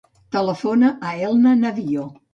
[0.35, 2.09] Telefona a l'Elna Navio.